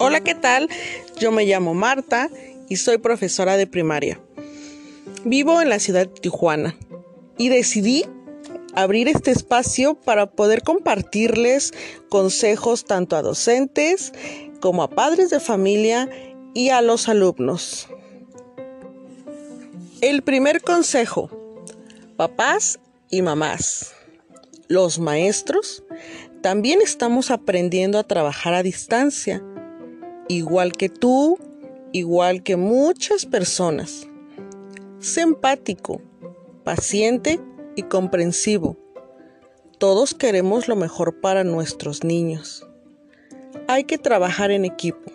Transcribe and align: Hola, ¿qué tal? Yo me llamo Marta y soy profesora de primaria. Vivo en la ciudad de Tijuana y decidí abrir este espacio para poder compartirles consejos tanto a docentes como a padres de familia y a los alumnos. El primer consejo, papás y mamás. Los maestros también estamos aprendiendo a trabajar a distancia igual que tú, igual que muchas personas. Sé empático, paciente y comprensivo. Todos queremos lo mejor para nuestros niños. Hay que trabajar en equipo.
Hola, 0.00 0.20
¿qué 0.20 0.36
tal? 0.36 0.68
Yo 1.18 1.32
me 1.32 1.44
llamo 1.44 1.74
Marta 1.74 2.30
y 2.68 2.76
soy 2.76 2.98
profesora 2.98 3.56
de 3.56 3.66
primaria. 3.66 4.20
Vivo 5.24 5.60
en 5.60 5.68
la 5.68 5.80
ciudad 5.80 6.06
de 6.06 6.20
Tijuana 6.20 6.76
y 7.36 7.48
decidí 7.48 8.04
abrir 8.74 9.08
este 9.08 9.32
espacio 9.32 9.96
para 9.96 10.30
poder 10.30 10.62
compartirles 10.62 11.72
consejos 12.08 12.84
tanto 12.84 13.16
a 13.16 13.22
docentes 13.22 14.12
como 14.60 14.84
a 14.84 14.90
padres 14.90 15.30
de 15.30 15.40
familia 15.40 16.08
y 16.54 16.68
a 16.68 16.80
los 16.80 17.08
alumnos. 17.08 17.88
El 20.00 20.22
primer 20.22 20.62
consejo, 20.62 21.28
papás 22.16 22.78
y 23.10 23.22
mamás. 23.22 23.94
Los 24.68 25.00
maestros 25.00 25.82
también 26.40 26.80
estamos 26.82 27.32
aprendiendo 27.32 27.98
a 27.98 28.04
trabajar 28.04 28.54
a 28.54 28.62
distancia 28.62 29.42
igual 30.28 30.72
que 30.72 30.88
tú, 30.88 31.38
igual 31.92 32.42
que 32.42 32.56
muchas 32.56 33.26
personas. 33.26 34.06
Sé 35.00 35.22
empático, 35.22 36.00
paciente 36.64 37.40
y 37.76 37.82
comprensivo. 37.84 38.76
Todos 39.78 40.14
queremos 40.14 40.68
lo 40.68 40.76
mejor 40.76 41.20
para 41.20 41.44
nuestros 41.44 42.04
niños. 42.04 42.66
Hay 43.68 43.84
que 43.84 43.98
trabajar 43.98 44.50
en 44.50 44.64
equipo. 44.64 45.12